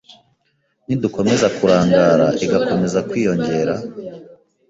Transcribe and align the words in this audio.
nidukomeza 0.85 1.47
kurangara 1.57 2.27
igakomeza 2.43 2.99
kwiyongera, 3.09 3.73